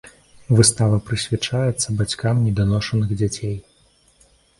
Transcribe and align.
Выстава 0.59 0.97
прысвячаецца 1.09 1.87
бацькам 1.99 2.41
неданошаных 2.45 3.13
дзяцей. 3.21 3.55